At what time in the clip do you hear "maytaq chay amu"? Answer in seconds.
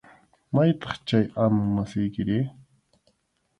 0.53-1.61